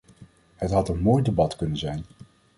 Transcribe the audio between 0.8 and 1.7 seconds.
een mooi debat